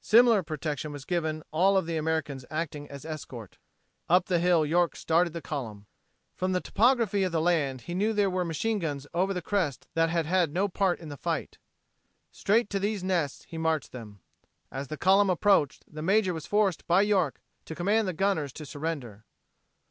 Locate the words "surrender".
18.64-19.26